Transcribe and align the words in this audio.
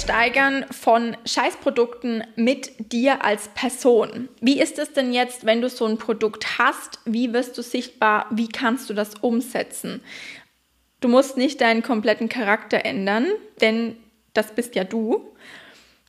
Steigern 0.00 0.64
von 0.70 1.16
Scheißprodukten 1.26 2.24
mit 2.34 2.92
dir 2.92 3.24
als 3.24 3.48
Person. 3.48 4.28
Wie 4.40 4.60
ist 4.60 4.78
es 4.78 4.92
denn 4.92 5.12
jetzt, 5.12 5.44
wenn 5.44 5.60
du 5.60 5.68
so 5.68 5.84
ein 5.84 5.98
Produkt 5.98 6.58
hast? 6.58 7.00
Wie 7.04 7.32
wirst 7.32 7.58
du 7.58 7.62
sichtbar? 7.62 8.26
Wie 8.30 8.48
kannst 8.48 8.88
du 8.88 8.94
das 8.94 9.16
umsetzen? 9.16 10.02
Du 11.00 11.08
musst 11.08 11.36
nicht 11.36 11.60
deinen 11.60 11.82
kompletten 11.82 12.28
Charakter 12.28 12.84
ändern, 12.84 13.26
denn 13.60 13.96
das 14.32 14.54
bist 14.54 14.74
ja 14.74 14.84
du, 14.84 15.32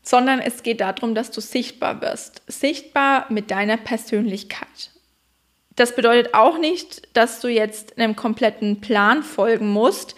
sondern 0.03 0.39
es 0.39 0.63
geht 0.63 0.81
darum, 0.81 1.13
dass 1.13 1.31
du 1.31 1.41
sichtbar 1.41 2.01
wirst. 2.01 2.41
Sichtbar 2.47 3.25
mit 3.29 3.51
deiner 3.51 3.77
Persönlichkeit. 3.77 4.91
Das 5.75 5.95
bedeutet 5.95 6.33
auch 6.33 6.57
nicht, 6.57 7.15
dass 7.15 7.39
du 7.39 7.47
jetzt 7.47 7.97
einem 7.97 8.15
kompletten 8.15 8.81
Plan 8.81 9.23
folgen 9.23 9.69
musst, 9.69 10.15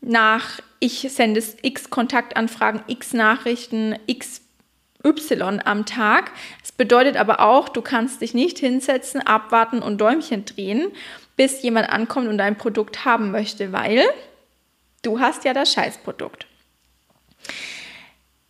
nach 0.00 0.60
ich 0.82 1.06
sende 1.12 1.40
x 1.62 1.90
Kontaktanfragen, 1.90 2.82
x 2.88 3.12
Nachrichten, 3.12 3.96
x 4.06 4.40
Y 5.04 5.60
am 5.64 5.86
Tag. 5.86 6.32
Es 6.62 6.72
bedeutet 6.72 7.16
aber 7.16 7.38
auch, 7.40 7.68
du 7.68 7.82
kannst 7.82 8.20
dich 8.20 8.34
nicht 8.34 8.58
hinsetzen, 8.58 9.20
abwarten 9.20 9.80
und 9.80 10.00
Däumchen 10.00 10.44
drehen, 10.44 10.90
bis 11.36 11.62
jemand 11.62 11.88
ankommt 11.88 12.26
und 12.26 12.36
dein 12.36 12.58
Produkt 12.58 13.04
haben 13.04 13.30
möchte, 13.30 13.72
weil 13.72 14.02
du 15.02 15.20
hast 15.20 15.44
ja 15.44 15.54
das 15.54 15.72
Scheißprodukt. 15.72 16.46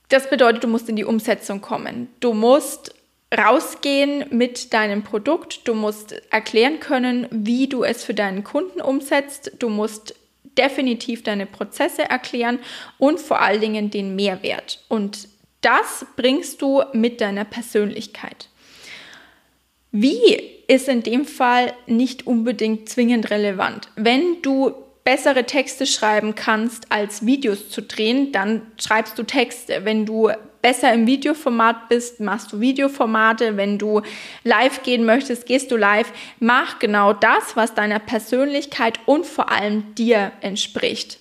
Das 0.09 0.31
bedeutet, 0.31 0.65
du 0.65 0.69
musst 0.69 0.89
in 0.89 0.97
die 0.97 1.05
Umsetzung 1.05 1.61
kommen. 1.61 2.09
Du 2.21 2.33
musst 2.33 2.95
rausgehen 3.37 4.25
mit 4.31 4.73
deinem 4.73 5.05
Produkt. 5.05 5.69
Du 5.69 5.75
musst 5.75 6.15
erklären 6.31 6.81
können, 6.81 7.27
wie 7.31 7.67
du 7.67 7.85
es 7.85 8.05
für 8.05 8.15
deinen 8.15 8.43
Kunden 8.43 8.81
umsetzt. 8.81 9.53
Du 9.59 9.69
musst 9.69 10.15
definitiv 10.59 11.23
deine 11.23 11.47
Prozesse 11.47 12.03
erklären 12.03 12.59
und 12.99 13.21
vor 13.21 13.41
allen 13.41 13.61
Dingen 13.61 13.91
den 13.91 14.15
Mehrwert. 14.17 14.85
Und 14.89 15.29
das 15.61 16.07
bringst 16.17 16.63
du 16.63 16.83
mit 16.93 17.21
deiner 17.21 17.45
Persönlichkeit. 17.45 18.49
Wie 19.91 20.53
ist 20.73 20.89
in 20.89 21.03
dem 21.03 21.25
Fall 21.25 21.73
nicht 21.87 22.27
unbedingt 22.27 22.89
zwingend 22.89 23.31
relevant. 23.31 23.89
Wenn 23.97 24.41
du 24.43 24.75
bessere 25.05 25.45
Texte 25.45 25.87
schreiben 25.87 26.35
kannst, 26.35 26.91
als 26.91 27.27
Videos 27.27 27.71
zu 27.71 27.83
drehen, 27.83 28.33
dann 28.33 28.63
schreibst 28.81 29.19
du 29.19 29.25
Texte. 29.25 29.85
Wenn 29.85 30.07
du 30.07 30.31
besser 30.61 30.93
im 30.93 31.07
Videoformat 31.07 31.89
bist, 31.89 32.21
machst 32.21 32.53
du 32.53 32.61
Videoformate. 32.61 33.57
Wenn 33.57 33.79
du 33.79 34.03
live 34.45 34.83
gehen 34.85 35.05
möchtest, 35.05 35.47
gehst 35.47 35.71
du 35.73 35.77
live. 35.77 36.13
Mach 36.39 36.79
genau 36.79 37.13
das, 37.13 37.57
was 37.57 37.75
deiner 37.75 37.99
Persönlichkeit 37.99 39.01
und 39.07 39.27
vor 39.27 39.51
allem 39.51 39.95
dir 39.97 40.33
entspricht. 40.41 41.19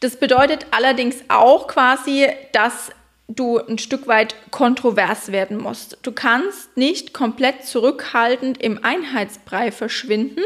Das 0.00 0.16
bedeutet 0.16 0.66
allerdings 0.72 1.16
auch 1.28 1.68
quasi, 1.68 2.26
dass 2.52 2.90
du 3.28 3.58
ein 3.58 3.78
Stück 3.78 4.06
weit 4.06 4.34
kontrovers 4.50 5.32
werden 5.32 5.56
musst. 5.56 5.96
Du 6.02 6.12
kannst 6.12 6.76
nicht 6.76 7.14
komplett 7.14 7.64
zurückhaltend 7.64 8.60
im 8.60 8.84
Einheitsbrei 8.84 9.72
verschwinden 9.72 10.42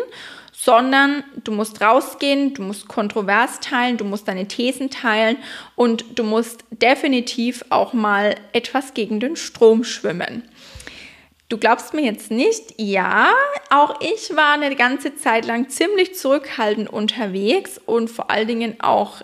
sondern 0.60 1.22
du 1.44 1.52
musst 1.52 1.80
rausgehen, 1.80 2.52
du 2.52 2.62
musst 2.62 2.88
kontrovers 2.88 3.60
teilen, 3.60 3.96
du 3.96 4.04
musst 4.04 4.26
deine 4.26 4.48
Thesen 4.48 4.90
teilen 4.90 5.36
und 5.76 6.18
du 6.18 6.24
musst 6.24 6.64
definitiv 6.72 7.64
auch 7.70 7.92
mal 7.92 8.34
etwas 8.52 8.92
gegen 8.92 9.20
den 9.20 9.36
Strom 9.36 9.84
schwimmen. 9.84 10.42
Du 11.48 11.58
glaubst 11.58 11.94
mir 11.94 12.02
jetzt 12.02 12.32
nicht? 12.32 12.74
Ja, 12.76 13.30
auch 13.70 14.00
ich 14.00 14.34
war 14.34 14.54
eine 14.54 14.74
ganze 14.74 15.14
Zeit 15.14 15.46
lang 15.46 15.68
ziemlich 15.68 16.16
zurückhaltend 16.16 16.90
unterwegs 16.90 17.78
und 17.86 18.10
vor 18.10 18.28
allen 18.28 18.48
Dingen 18.48 18.80
auch 18.80 19.22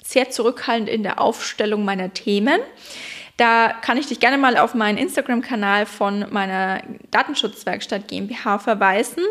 sehr 0.00 0.30
zurückhaltend 0.30 0.88
in 0.88 1.02
der 1.02 1.20
Aufstellung 1.20 1.84
meiner 1.84 2.14
Themen. 2.14 2.60
Da 3.38 3.72
kann 3.72 3.98
ich 3.98 4.06
dich 4.06 4.20
gerne 4.20 4.38
mal 4.38 4.56
auf 4.56 4.74
meinen 4.74 4.98
Instagram-Kanal 4.98 5.84
von 5.84 6.26
meiner 6.30 6.80
Datenschutzwerkstatt 7.10 8.06
GmbH 8.06 8.60
verweisen. 8.60 9.24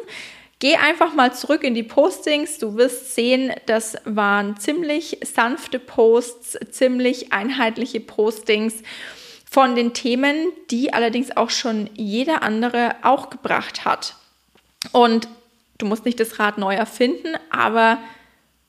Geh 0.60 0.76
einfach 0.76 1.14
mal 1.14 1.34
zurück 1.34 1.64
in 1.64 1.76
die 1.76 1.84
Postings. 1.84 2.58
Du 2.58 2.78
wirst 2.78 3.14
sehen, 3.14 3.54
das 3.68 3.96
waren 4.06 4.58
ziemlich 4.58 5.20
sanfte 5.24 5.78
Posts, 5.78 6.58
ziemlich 6.72 7.32
einheitliche 7.32 8.00
Postings 8.00 8.82
von 9.50 9.76
den 9.76 9.94
Themen, 9.94 10.52
die 10.72 10.94
allerdings 10.94 11.36
auch 11.38 11.52
schon 11.52 11.90
jeder 11.94 12.42
andere 12.42 12.96
auch 13.04 13.30
gebracht 13.30 13.86
hat. 13.86 14.16
Und 14.92 15.28
du 15.78 15.86
musst 15.86 16.06
nicht 16.06 16.20
das 16.20 16.40
Rad 16.40 16.58
neu 16.58 16.74
erfinden, 16.74 17.36
aber 17.52 18.00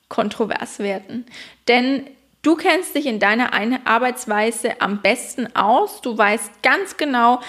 kontrovers 0.08 0.80
werden. 0.80 1.24
Denn 1.68 2.06
du 2.42 2.54
kennst 2.56 2.94
dich 2.94 3.06
in 3.06 3.18
deiner 3.18 3.52
Arbeitsweise 3.86 4.80
am 4.80 5.00
besten 5.00 5.54
aus. 5.56 6.02
Du 6.02 6.16
weißt 6.16 6.62
ganz 6.62 6.98
genau, 6.98 7.40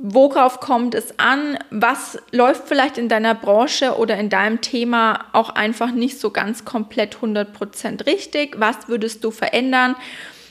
Worauf 0.00 0.60
kommt 0.60 0.94
es 0.94 1.18
an? 1.18 1.58
Was 1.70 2.18
läuft 2.30 2.68
vielleicht 2.68 2.98
in 2.98 3.08
deiner 3.08 3.34
Branche 3.34 3.96
oder 3.96 4.16
in 4.16 4.30
deinem 4.30 4.60
Thema 4.60 5.24
auch 5.32 5.50
einfach 5.50 5.90
nicht 5.90 6.20
so 6.20 6.30
ganz 6.30 6.64
komplett 6.64 7.16
100% 7.16 8.06
richtig? 8.06 8.60
Was 8.60 8.86
würdest 8.86 9.24
du 9.24 9.32
verändern? 9.32 9.96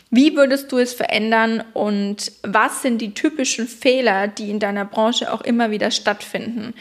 Wie 0.09 0.35
würdest 0.35 0.69
du 0.73 0.79
es 0.79 0.93
verändern? 0.93 1.63
Und 1.73 2.33
was 2.43 2.81
sind 2.81 2.97
die 2.97 3.13
typischen 3.13 3.69
Fehler, 3.69 4.27
die 4.27 4.49
in 4.49 4.59
deiner 4.59 4.83
Branche 4.83 5.31
auch 5.31 5.39
immer 5.39 5.71
wieder 5.71 5.91
stattfinden? 5.91 6.73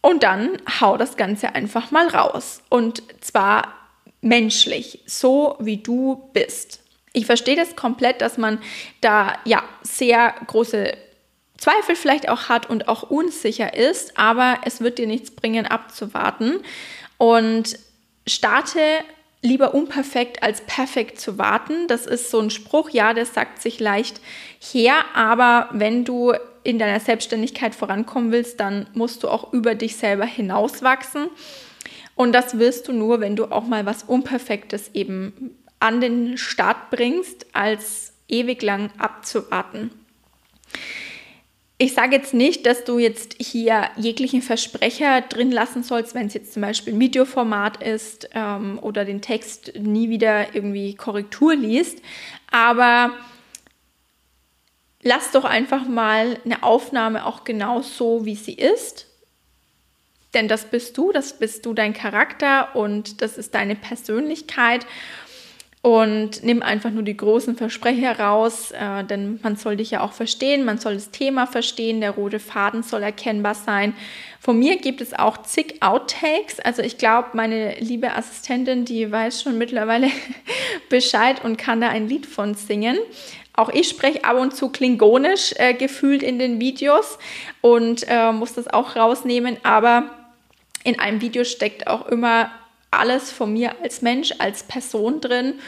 Und 0.00 0.22
dann 0.22 0.50
hau 0.80 0.96
das 0.98 1.16
Ganze 1.16 1.56
einfach 1.56 1.90
mal 1.90 2.06
raus. 2.06 2.62
Und 2.68 3.02
zwar 3.20 3.74
menschlich, 4.20 5.00
so 5.06 5.56
wie 5.58 5.78
du 5.78 6.30
bist. 6.32 6.78
Ich 7.12 7.26
verstehe 7.26 7.56
das 7.56 7.74
komplett, 7.74 8.20
dass 8.20 8.38
man 8.38 8.60
da 9.00 9.36
ja 9.44 9.64
sehr 9.82 10.32
große 10.46 10.92
Zweifel 11.58 11.96
vielleicht 11.96 12.28
auch 12.28 12.48
hat 12.48 12.70
und 12.70 12.88
auch 12.88 13.02
unsicher 13.02 13.74
ist, 13.74 14.16
aber 14.16 14.58
es 14.64 14.80
wird 14.80 14.98
dir 14.98 15.06
nichts 15.06 15.30
bringen, 15.30 15.66
abzuwarten. 15.66 16.60
Und 17.18 17.78
starte 18.26 18.80
lieber 19.42 19.74
unperfekt 19.74 20.42
als 20.42 20.62
perfekt 20.62 21.20
zu 21.20 21.38
warten. 21.38 21.86
Das 21.88 22.06
ist 22.06 22.30
so 22.30 22.40
ein 22.40 22.50
Spruch, 22.50 22.90
ja, 22.90 23.12
der 23.12 23.26
sagt 23.26 23.60
sich 23.60 23.78
leicht 23.80 24.20
her, 24.60 25.04
aber 25.14 25.68
wenn 25.72 26.04
du 26.04 26.32
in 26.64 26.78
deiner 26.78 27.00
Selbstständigkeit 27.00 27.74
vorankommen 27.74 28.32
willst, 28.32 28.60
dann 28.60 28.88
musst 28.94 29.22
du 29.22 29.28
auch 29.28 29.52
über 29.52 29.74
dich 29.74 29.96
selber 29.96 30.26
hinauswachsen. 30.26 31.28
Und 32.14 32.32
das 32.32 32.58
wirst 32.58 32.88
du 32.88 32.92
nur, 32.92 33.20
wenn 33.20 33.36
du 33.36 33.46
auch 33.46 33.64
mal 33.64 33.86
was 33.86 34.02
Unperfektes 34.02 34.90
eben 34.94 35.56
an 35.80 36.00
den 36.00 36.36
Start 36.36 36.90
bringst, 36.90 37.46
als 37.52 38.12
ewig 38.26 38.60
lang 38.62 38.90
abzuwarten. 38.98 39.90
Ich 41.80 41.94
sage 41.94 42.16
jetzt 42.16 42.34
nicht, 42.34 42.66
dass 42.66 42.82
du 42.82 42.98
jetzt 42.98 43.36
hier 43.38 43.88
jeglichen 43.96 44.42
Versprecher 44.42 45.20
drin 45.20 45.52
lassen 45.52 45.84
sollst, 45.84 46.12
wenn 46.16 46.26
es 46.26 46.34
jetzt 46.34 46.52
zum 46.52 46.62
Beispiel 46.62 46.92
ein 46.92 47.00
Videoformat 47.00 47.80
ist 47.80 48.28
ähm, 48.34 48.80
oder 48.82 49.04
den 49.04 49.22
Text 49.22 49.72
nie 49.78 50.10
wieder 50.10 50.56
irgendwie 50.56 50.96
Korrektur 50.96 51.54
liest. 51.54 52.02
Aber 52.50 53.12
lass 55.02 55.30
doch 55.30 55.44
einfach 55.44 55.86
mal 55.86 56.40
eine 56.44 56.64
Aufnahme 56.64 57.24
auch 57.24 57.44
genau 57.44 57.82
so, 57.82 58.24
wie 58.24 58.34
sie 58.34 58.54
ist. 58.54 59.06
Denn 60.34 60.48
das 60.48 60.64
bist 60.64 60.98
du, 60.98 61.12
das 61.12 61.38
bist 61.38 61.64
du 61.64 61.74
dein 61.74 61.94
Charakter 61.94 62.74
und 62.74 63.22
das 63.22 63.38
ist 63.38 63.54
deine 63.54 63.76
Persönlichkeit 63.76 64.84
und 65.80 66.42
nimm 66.42 66.62
einfach 66.62 66.90
nur 66.90 67.04
die 67.04 67.16
großen 67.16 67.56
Versprecher 67.56 68.18
raus, 68.18 68.72
äh, 68.72 69.04
denn 69.04 69.38
man 69.42 69.56
soll 69.56 69.76
dich 69.76 69.92
ja 69.92 70.00
auch 70.00 70.12
verstehen, 70.12 70.64
man 70.64 70.78
soll 70.78 70.94
das 70.94 71.10
Thema 71.10 71.46
verstehen, 71.46 72.00
der 72.00 72.10
rote 72.12 72.40
Faden 72.40 72.82
soll 72.82 73.02
erkennbar 73.02 73.54
sein. 73.54 73.94
Von 74.40 74.58
mir 74.58 74.76
gibt 74.76 75.00
es 75.00 75.14
auch 75.14 75.42
zig 75.42 75.82
Outtakes, 75.82 76.58
also 76.60 76.82
ich 76.82 76.98
glaube, 76.98 77.28
meine 77.34 77.74
liebe 77.78 78.12
Assistentin, 78.12 78.84
die 78.84 79.10
weiß 79.10 79.42
schon 79.42 79.56
mittlerweile 79.56 80.08
Bescheid 80.88 81.44
und 81.44 81.58
kann 81.58 81.80
da 81.80 81.88
ein 81.88 82.08
Lied 82.08 82.26
von 82.26 82.54
singen. 82.54 82.98
Auch 83.52 83.70
ich 83.70 83.88
spreche 83.88 84.24
ab 84.24 84.36
und 84.36 84.54
zu 84.54 84.70
klingonisch 84.70 85.52
äh, 85.56 85.74
gefühlt 85.74 86.22
in 86.22 86.38
den 86.38 86.60
Videos 86.60 87.18
und 87.60 88.04
äh, 88.08 88.32
muss 88.32 88.54
das 88.54 88.68
auch 88.68 88.96
rausnehmen, 88.96 89.58
aber 89.62 90.10
in 90.84 90.98
einem 90.98 91.20
Video 91.20 91.44
steckt 91.44 91.86
auch 91.86 92.06
immer 92.06 92.50
alles 92.90 93.30
von 93.30 93.52
mir 93.52 93.76
als 93.82 94.02
Mensch, 94.02 94.32
als 94.38 94.62
Person 94.62 95.20
drin. 95.20 95.60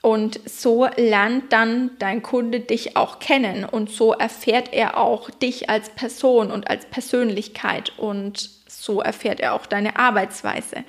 Und 0.00 0.40
so 0.48 0.88
lernt 0.96 1.52
dann 1.52 1.92
dein 2.00 2.22
Kunde 2.22 2.58
dich 2.58 2.96
auch 2.96 3.20
kennen 3.20 3.64
und 3.64 3.88
so 3.88 4.12
erfährt 4.12 4.72
er 4.72 4.96
auch 4.96 5.30
dich 5.30 5.70
als 5.70 5.90
Person 5.90 6.50
und 6.50 6.68
als 6.68 6.86
Persönlichkeit 6.86 7.92
und 7.98 8.50
so 8.66 9.00
erfährt 9.00 9.38
er 9.38 9.54
auch 9.54 9.64
deine 9.64 9.96
Arbeitsweise. 9.96 10.84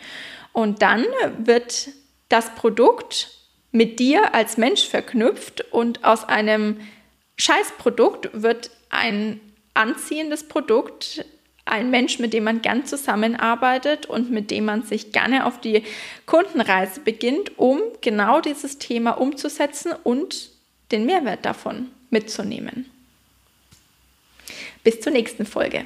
Und 0.51 0.81
dann 0.81 1.05
wird 1.37 1.89
das 2.29 2.55
Produkt 2.55 3.29
mit 3.71 3.99
dir 3.99 4.33
als 4.33 4.57
Mensch 4.57 4.87
verknüpft 4.87 5.61
und 5.71 6.03
aus 6.03 6.27
einem 6.27 6.79
Scheißprodukt 7.37 8.29
wird 8.33 8.71
ein 8.89 9.39
anziehendes 9.73 10.47
Produkt, 10.47 11.25
ein 11.65 11.89
Mensch, 11.89 12.19
mit 12.19 12.33
dem 12.33 12.43
man 12.43 12.61
gern 12.61 12.85
zusammenarbeitet 12.85 14.05
und 14.05 14.31
mit 14.31 14.51
dem 14.51 14.65
man 14.65 14.83
sich 14.83 15.11
gerne 15.11 15.45
auf 15.45 15.61
die 15.61 15.83
Kundenreise 16.25 16.99
beginnt, 16.99 17.57
um 17.57 17.79
genau 18.01 18.41
dieses 18.41 18.79
Thema 18.79 19.11
umzusetzen 19.11 19.93
und 20.03 20.51
den 20.91 21.05
Mehrwert 21.05 21.45
davon 21.45 21.89
mitzunehmen. 22.09 22.89
Bis 24.83 24.99
zur 24.99 25.13
nächsten 25.13 25.45
Folge. 25.45 25.85